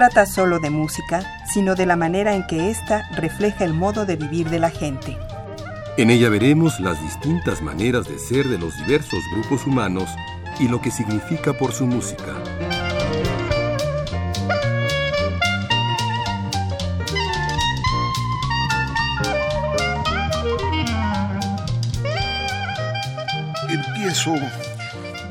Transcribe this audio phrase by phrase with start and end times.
[0.00, 4.16] Trata solo de música, sino de la manera en que ésta refleja el modo de
[4.16, 5.18] vivir de la gente.
[5.98, 10.08] En ella veremos las distintas maneras de ser de los diversos grupos humanos
[10.58, 12.34] y lo que significa por su música.
[23.68, 24.34] Empiezo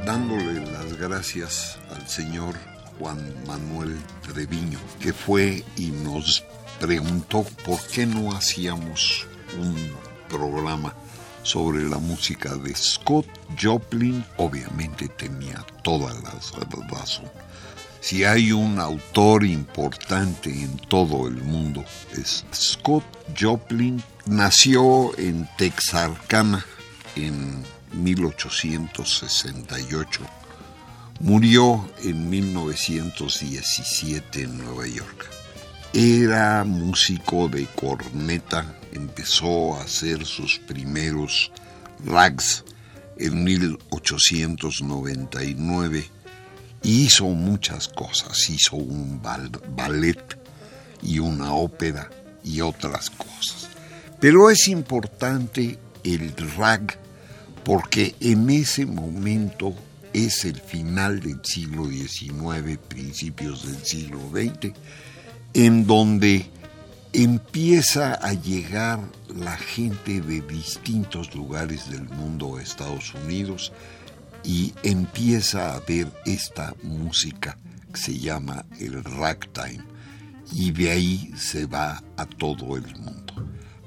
[0.06, 2.54] dándole las gracias al señor
[3.00, 6.44] Juan Manuel Treviño, que fue y nos
[6.80, 9.26] preguntó por qué no hacíamos
[9.58, 9.76] un
[10.28, 10.94] programa
[11.44, 13.26] sobre la música de Scott
[13.60, 14.24] Joplin.
[14.38, 16.32] Obviamente tenía toda la
[16.90, 17.26] razón.
[18.02, 23.04] Si hay un autor importante en todo el mundo es Scott
[23.40, 24.02] Joplin.
[24.26, 26.66] Nació en Texarkana
[27.16, 30.39] en 1868
[31.22, 35.30] Murió en 1917 en Nueva York.
[35.92, 41.52] Era músico de corneta, empezó a hacer sus primeros
[42.06, 42.64] rags
[43.18, 46.10] en 1899
[46.84, 48.50] y hizo muchas cosas.
[48.50, 50.40] Hizo un ballet
[51.04, 52.10] y una ópera
[52.46, 53.68] y otras cosas.
[54.22, 56.98] Pero es importante el rag
[57.66, 59.76] porque en ese momento
[60.14, 64.74] es el final del siglo XIX, principios del siglo XX,
[65.54, 66.50] en donde
[67.14, 69.00] empieza a llegar
[69.36, 73.72] la gente de distintos lugares del mundo a Estados Unidos
[74.44, 77.58] y empieza a ver esta música
[77.92, 79.84] que se llama el ragtime
[80.52, 83.34] y de ahí se va a todo el mundo.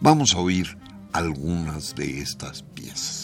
[0.00, 0.76] Vamos a oír
[1.12, 3.21] algunas de estas piezas.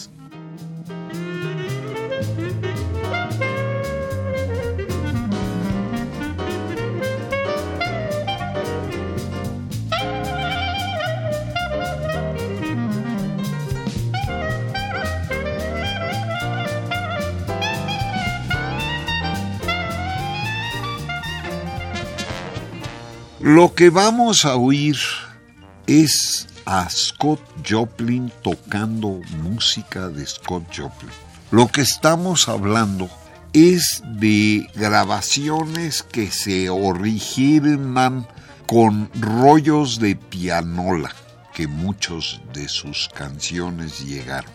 [23.49, 24.95] Lo que vamos a oír
[25.87, 31.09] es a Scott Joplin tocando música de Scott Joplin.
[31.49, 33.09] Lo que estamos hablando
[33.53, 38.27] es de grabaciones que se originan
[38.67, 41.11] con rollos de pianola
[41.51, 44.51] que muchos de sus canciones llegaron.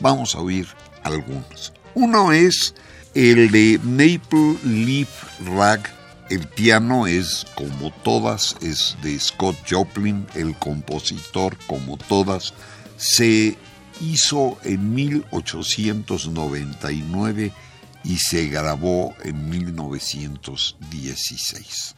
[0.00, 0.66] Vamos a oír
[1.02, 1.74] algunos.
[1.94, 2.74] Uno es
[3.12, 5.97] el de Maple Leaf Rag
[6.30, 12.52] el piano es, como todas, es de Scott Joplin, el compositor, como todas,
[12.96, 13.56] se
[14.00, 17.52] hizo en 1899
[18.04, 21.97] y se grabó en 1916.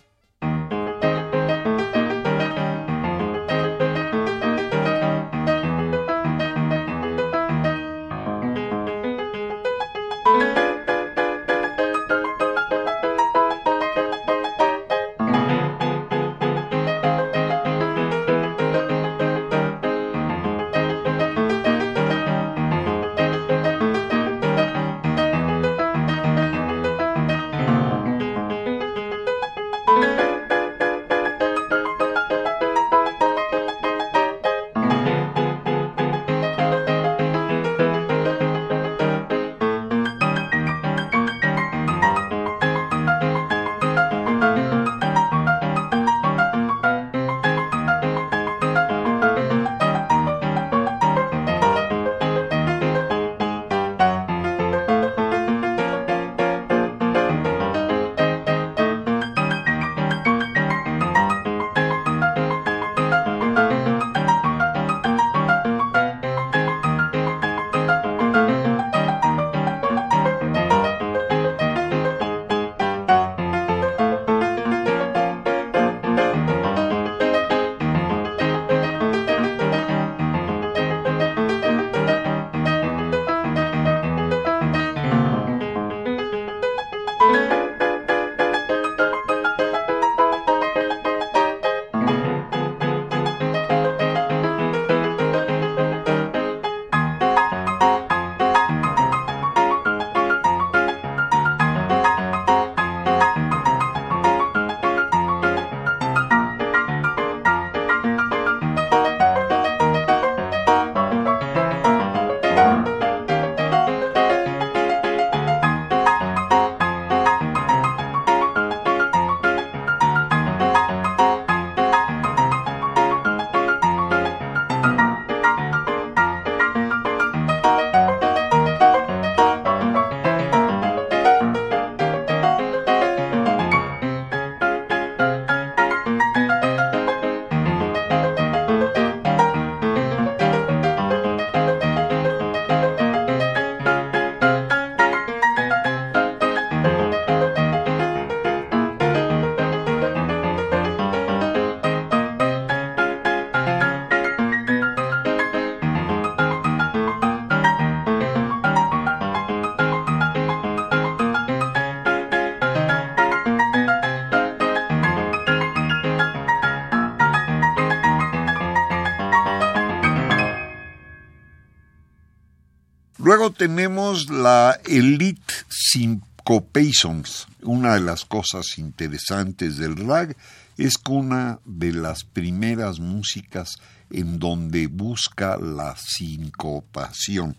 [173.61, 177.47] Tenemos la Elite Syncopations.
[177.61, 180.35] Una de las cosas interesantes del rag
[180.79, 183.77] es que una de las primeras músicas
[184.09, 187.55] en donde busca la sincopación.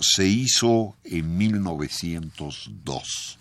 [0.00, 3.38] Se hizo en 1902.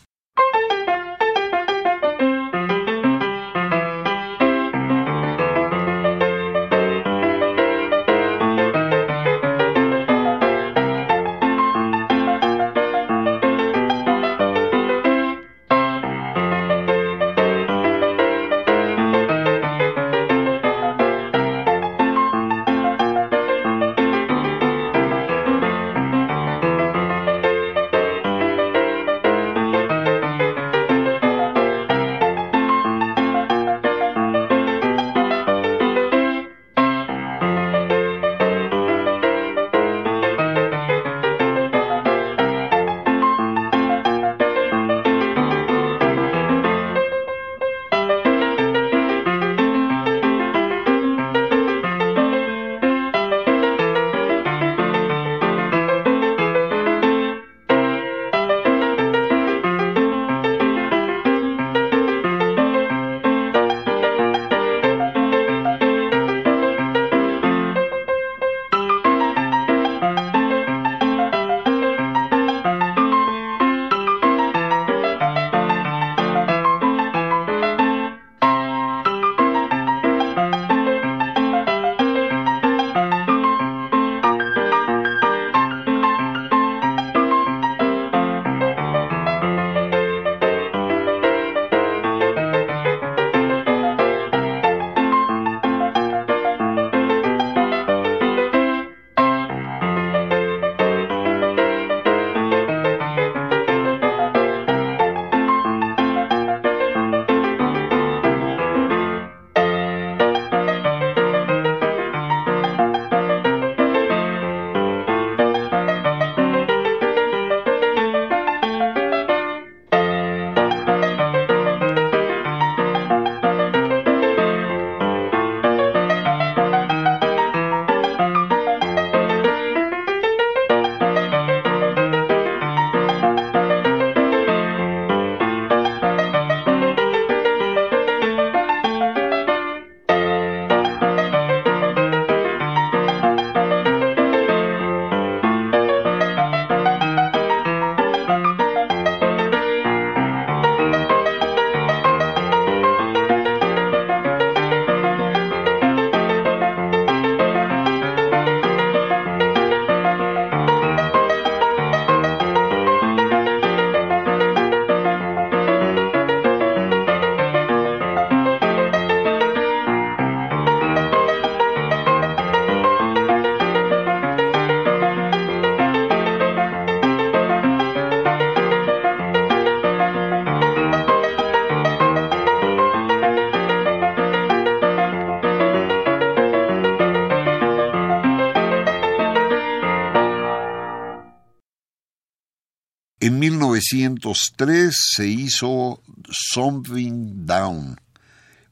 [193.93, 197.97] 1903 se hizo Something Down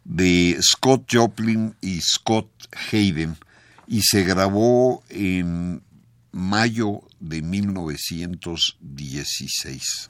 [0.04, 2.48] de Scott Joplin y Scott
[2.92, 3.36] Hayden
[3.88, 5.82] y se grabó en
[6.32, 10.10] mayo de 1916.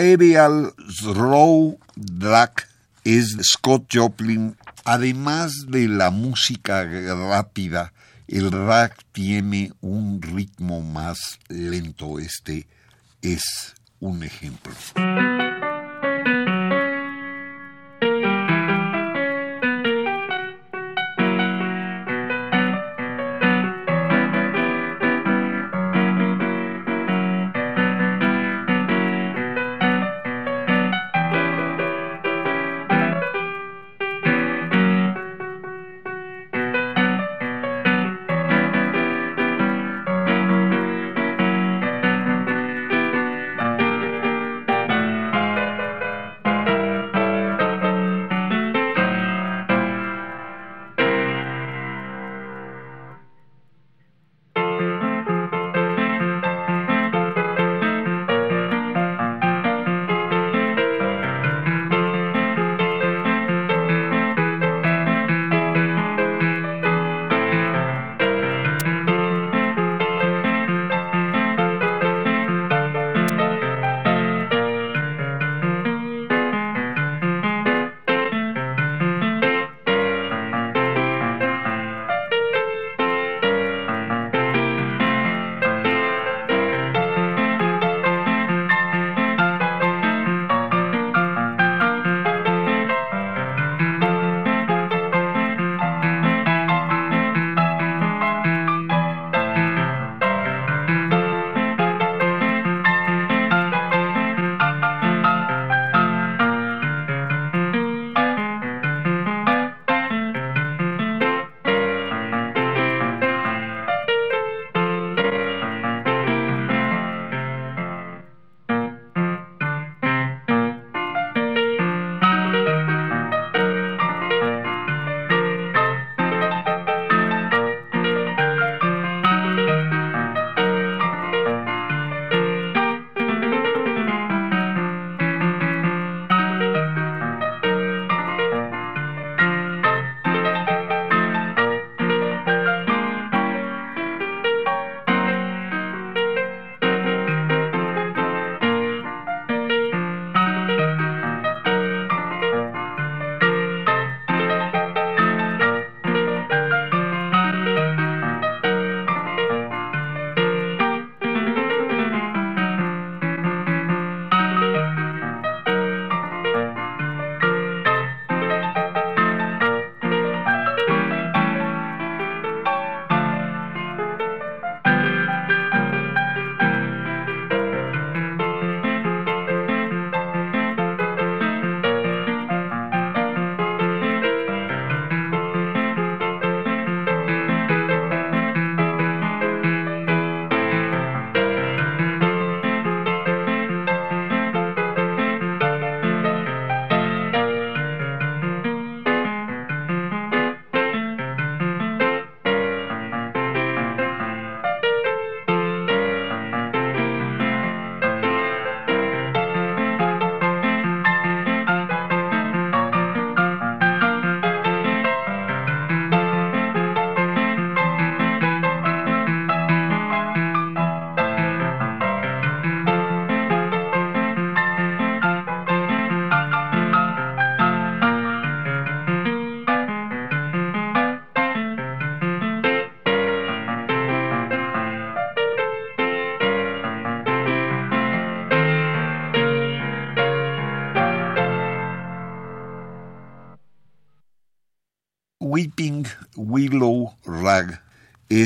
[0.00, 0.72] Aerial
[1.04, 2.66] Row Black
[3.04, 4.56] es Scott Joplin.
[4.84, 7.92] Además de la música rápida,
[8.26, 12.18] el rap tiene un ritmo más lento.
[12.18, 12.66] Este
[13.20, 14.72] es un ejemplo.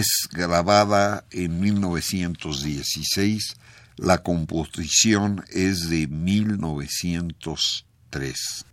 [0.04, 3.56] Es grabada en 1916,
[3.96, 8.66] la composición es de 1903.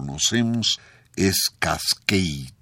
[0.00, 0.78] Conocemos
[1.14, 2.59] es Cascade.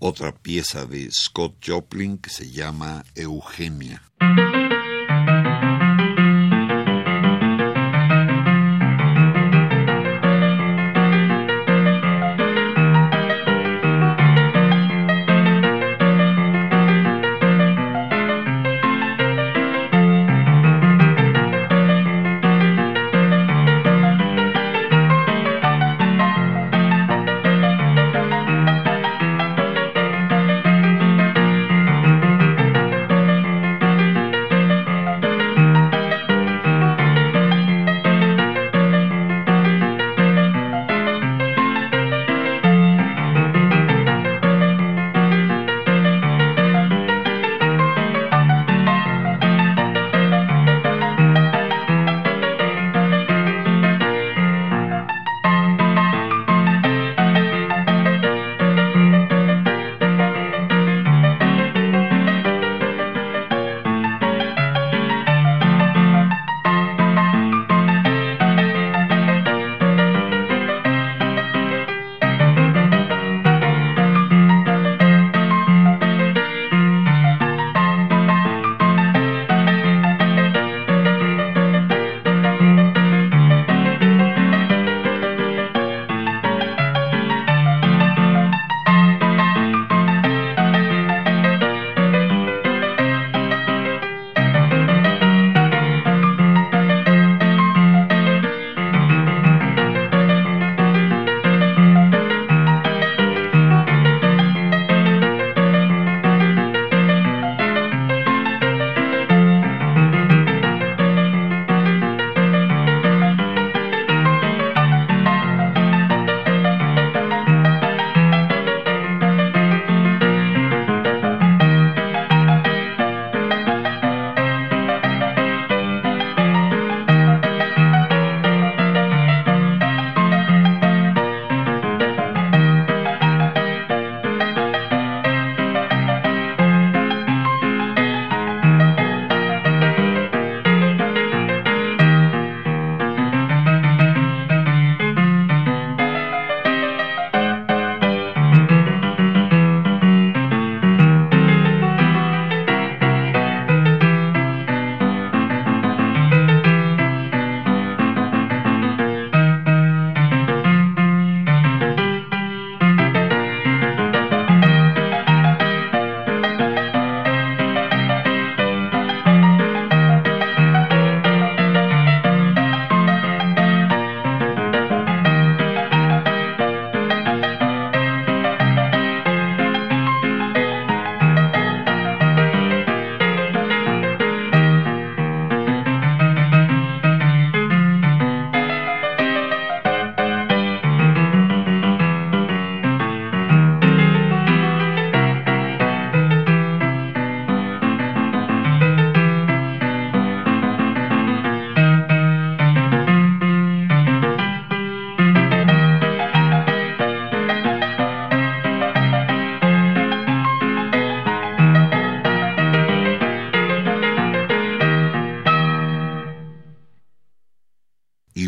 [0.00, 4.02] Otra pieza de Scott Joplin que se llama Eugenia.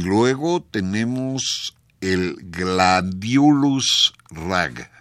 [0.07, 4.96] luego tenemos el Gladiolus rag.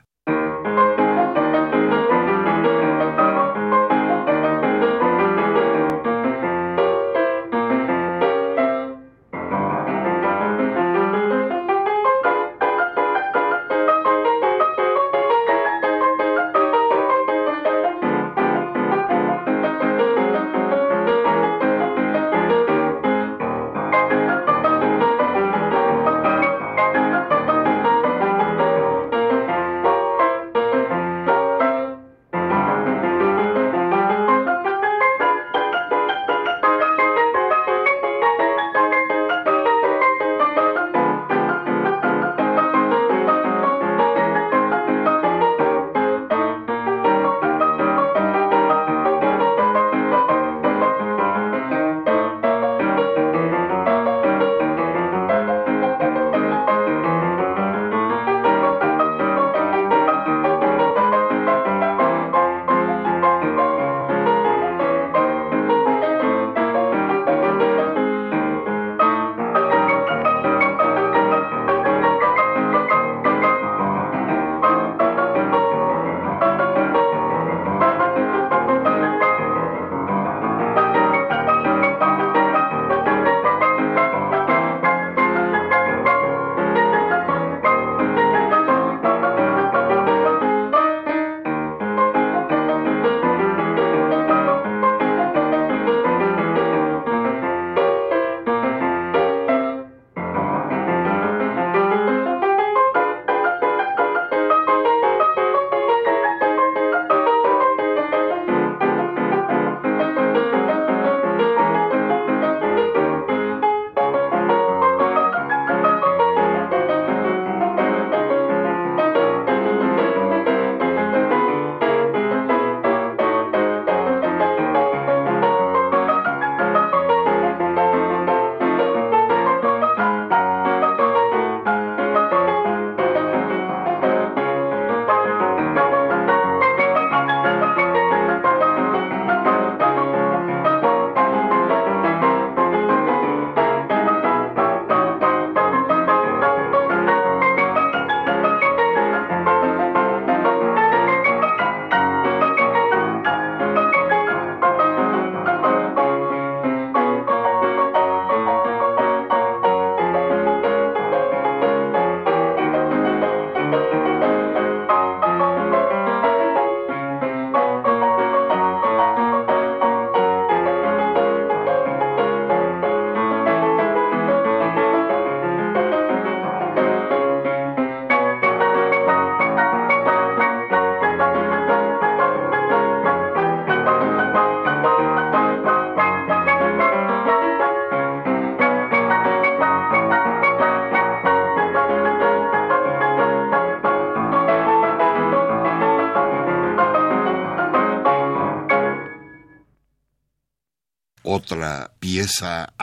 [202.25, 202.73] esa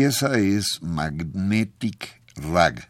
[0.00, 2.89] pieza es Magnetic Rag.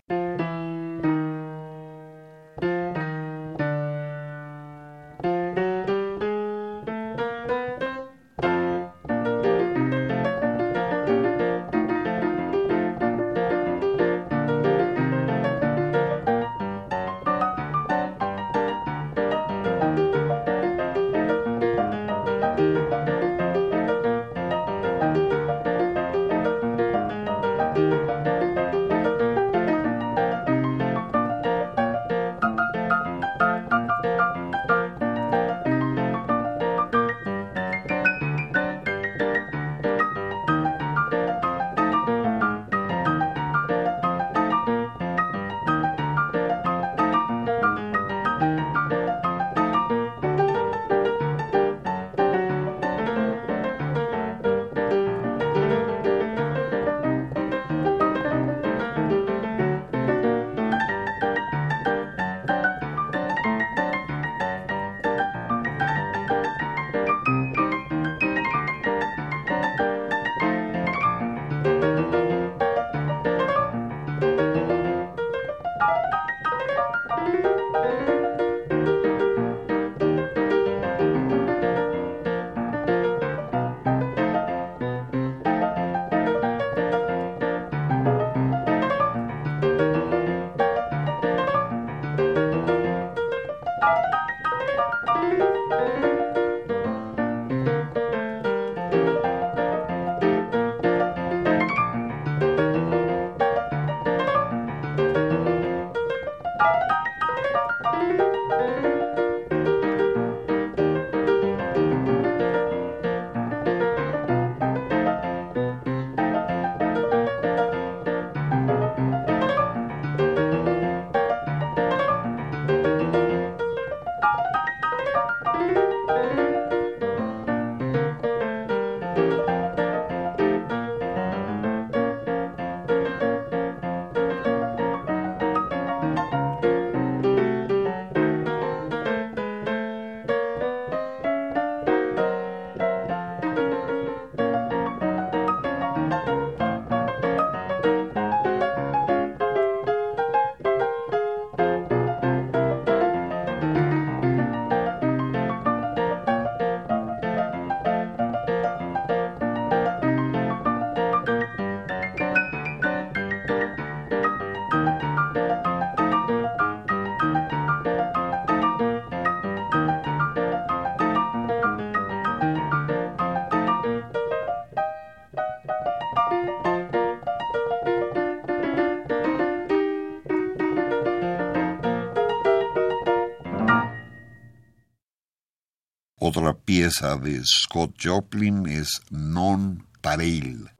[186.32, 190.70] Otra pieza de Scott Joplin es Non Pareil.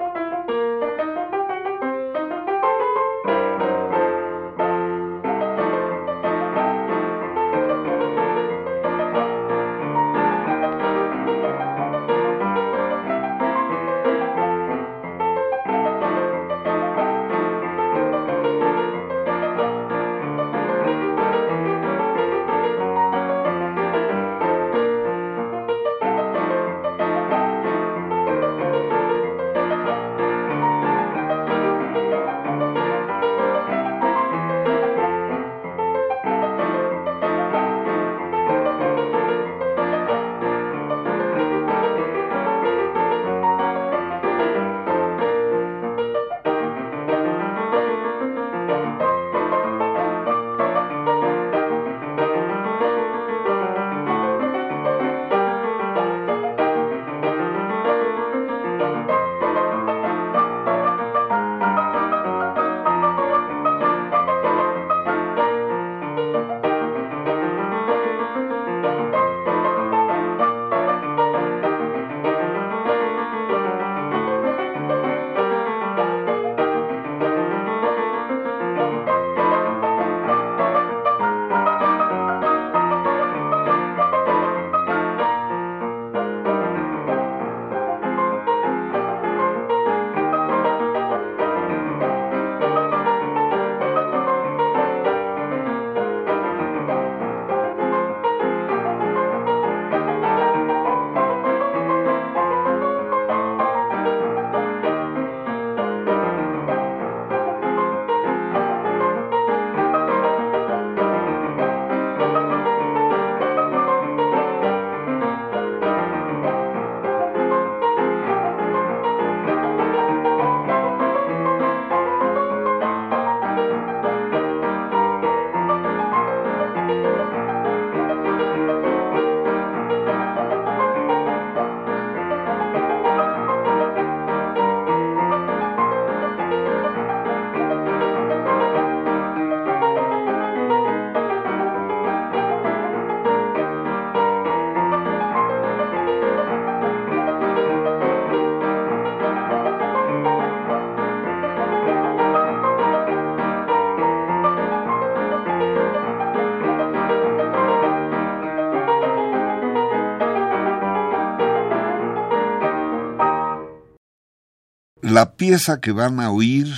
[165.03, 166.69] La pieza que van a oír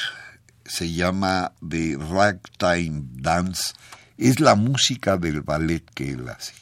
[0.64, 3.74] se llama The Ragtime Dance,
[4.16, 6.52] es la música del ballet que él hace.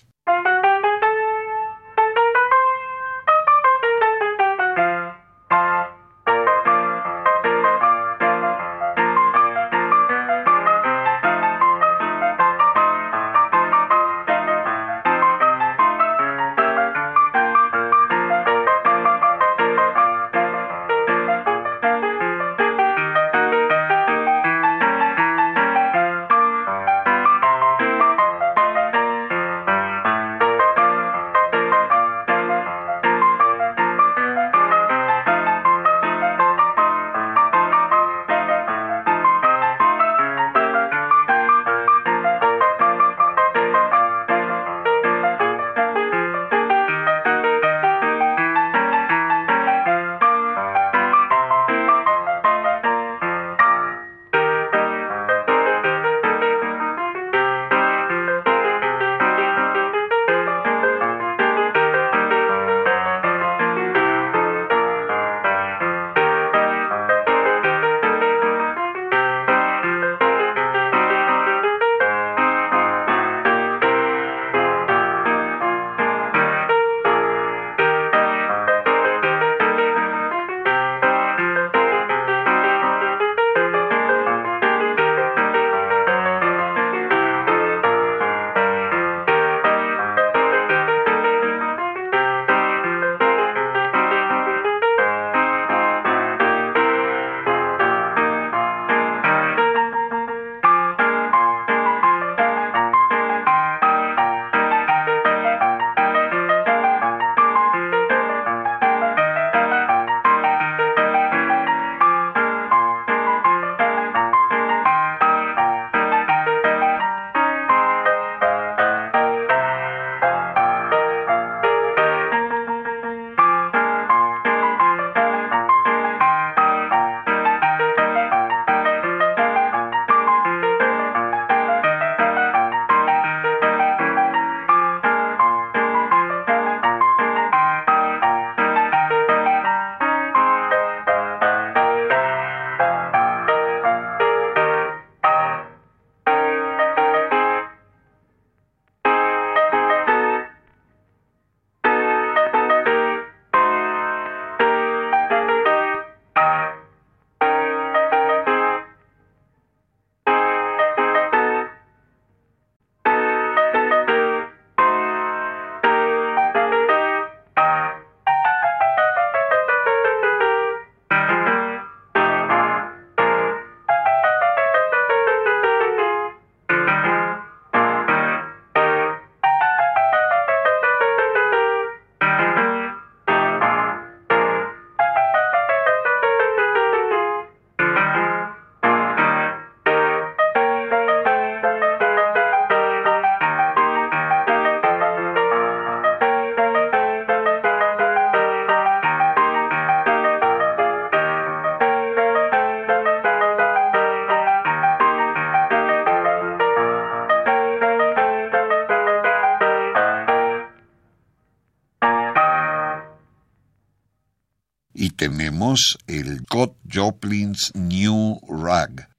[215.11, 219.09] Tenemos el Scott Joplin's New Rag.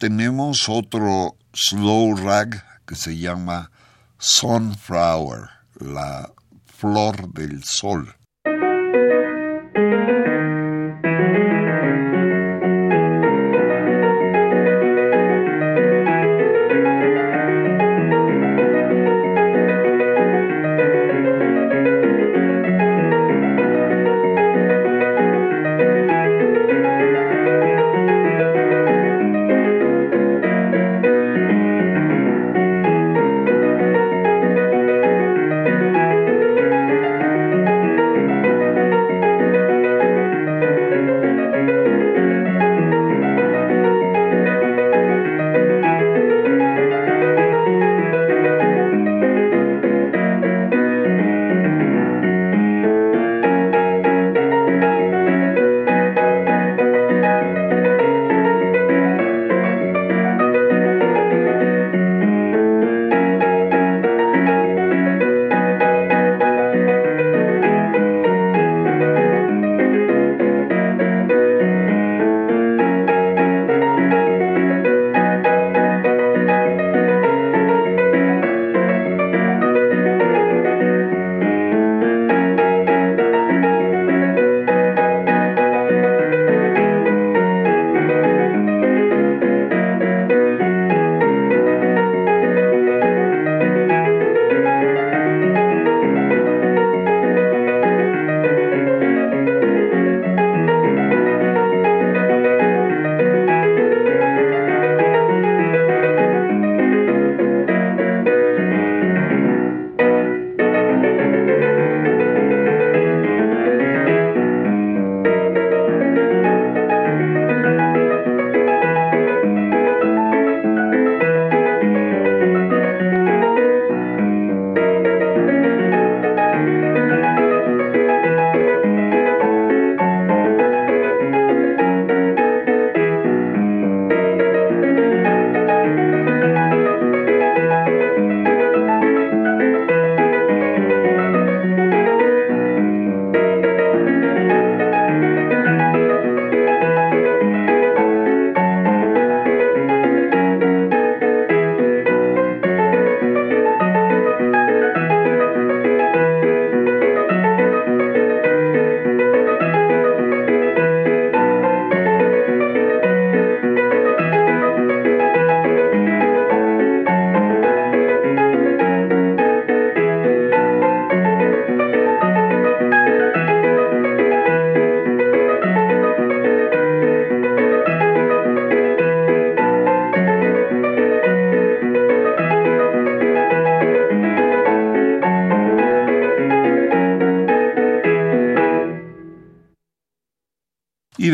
[0.00, 3.70] Tenemos otro slow rag que se llama
[4.18, 6.32] Sunflower, la
[6.64, 8.16] flor del sol.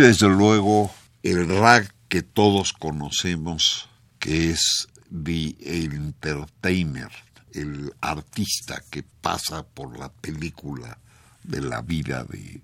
[0.06, 0.94] Desde luego
[1.24, 3.88] el rag que todos conocemos,
[4.20, 7.10] que es The Entertainer,
[7.52, 10.96] el artista que pasa por la película
[11.42, 12.60] de la vida de,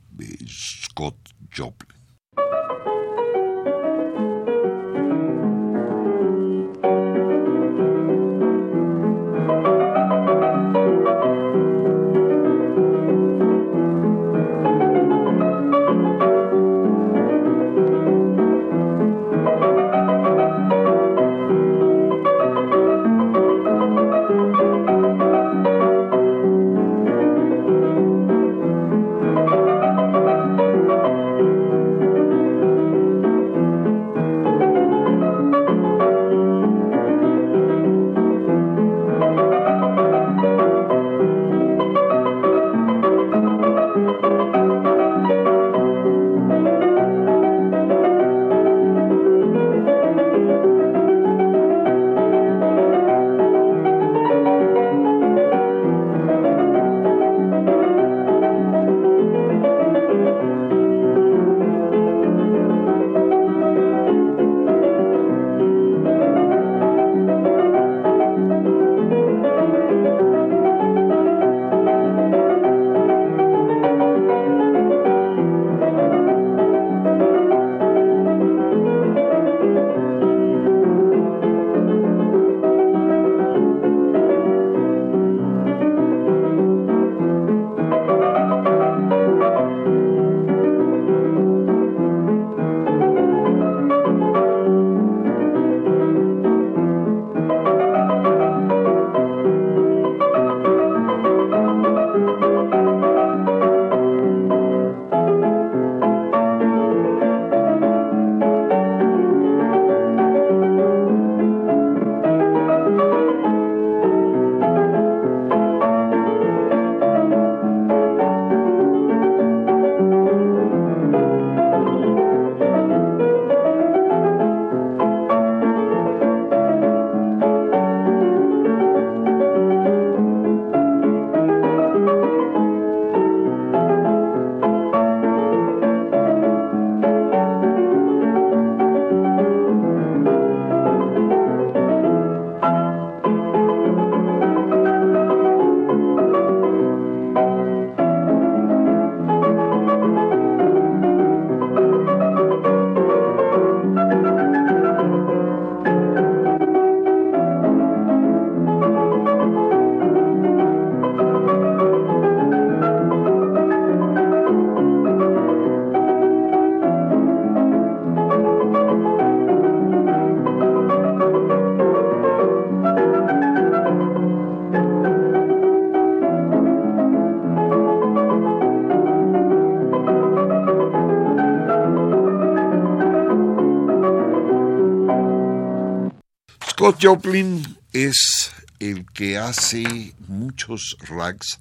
[187.00, 191.60] Joplin es el que hace muchos rags,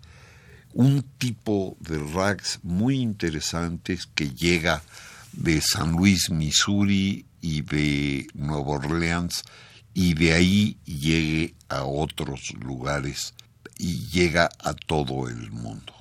[0.73, 4.81] un tipo de rags muy interesantes que llega
[5.33, 9.43] de San Luis, Missouri y de Nueva Orleans
[9.93, 13.33] y de ahí llegue a otros lugares
[13.77, 16.00] y llega a todo el mundo.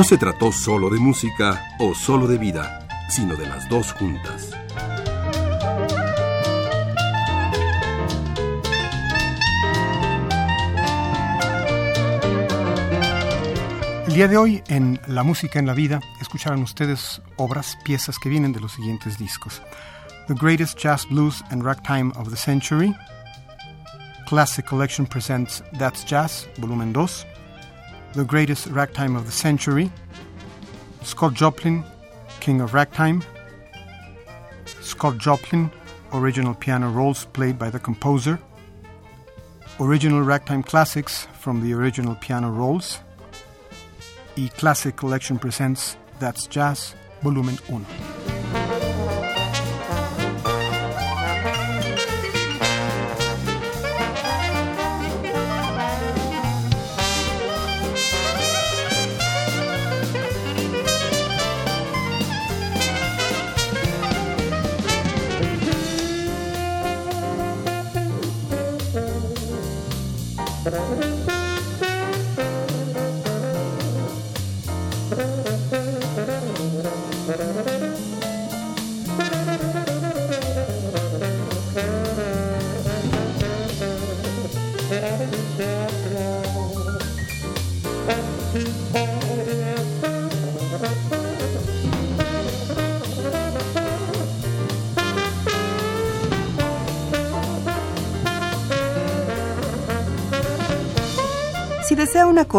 [0.00, 4.50] No se trató solo de música o solo de vida, sino de las dos juntas.
[14.06, 18.30] El día de hoy en La Música en la Vida escucharán ustedes obras, piezas que
[18.30, 19.60] vienen de los siguientes discos.
[20.28, 22.96] The Greatest Jazz Blues and Ragtime of the Century,
[24.26, 27.26] Classic Collection presents That's Jazz, volumen 2,
[28.12, 29.90] The Greatest Ragtime of the Century,
[31.02, 31.84] Scott Joplin,
[32.40, 33.22] King of Ragtime,
[34.80, 35.70] Scott Joplin,
[36.12, 38.40] original piano rolls played by the composer,
[39.78, 42.98] original ragtime classics from the original piano rolls,
[44.36, 48.09] y Classic Collection presents That's Jazz, volumen 1.